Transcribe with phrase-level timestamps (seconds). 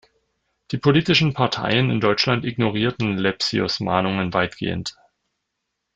[0.71, 4.95] Die politischen Parteien in Deutschland ignorierten Lepsius’ Mahnungen weitgehend.